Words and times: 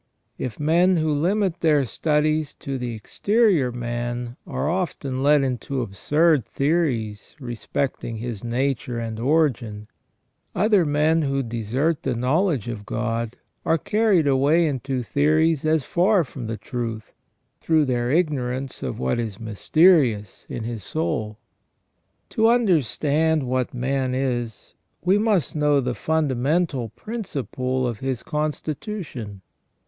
If 0.39 0.59
men 0.59 0.97
who 0.97 1.11
limit 1.11 1.59
their 1.59 1.85
studies 1.85 2.55
to 2.55 2.79
the 2.79 2.95
exterior 2.95 3.71
man 3.71 4.35
are 4.47 4.67
often 4.67 5.21
led 5.21 5.43
into 5.43 5.83
absurd 5.83 6.43
theories 6.43 7.35
respecting 7.39 8.17
his 8.17 8.43
nature 8.43 8.97
and 8.97 9.19
origin, 9.19 9.87
other 10.55 10.87
men 10.87 11.21
who 11.21 11.43
desert 11.43 12.01
the 12.01 12.15
knowledge 12.15 12.67
of 12.67 12.83
God 12.83 13.37
are 13.63 13.77
carried 13.77 14.25
away 14.25 14.65
into 14.65 15.03
theories 15.03 15.65
as 15.65 15.83
far 15.83 16.23
from 16.23 16.47
the 16.47 16.57
truth, 16.57 17.13
through 17.59 17.85
their 17.85 18.09
ignorance 18.09 18.81
of 18.81 18.97
what 18.97 19.19
is 19.19 19.39
mysterious 19.39 20.47
in 20.49 20.63
his 20.63 20.83
soul. 20.83 21.37
To 22.29 22.47
understand 22.47 23.43
what 23.43 23.75
man 23.75 24.15
is, 24.15 24.73
we 25.05 25.19
must 25.19 25.55
know 25.55 25.79
the 25.79 25.93
fundamental 25.93 26.89
principle 26.89 27.85
of 27.85 27.99
his 27.99 28.23
constitution. 28.23 29.43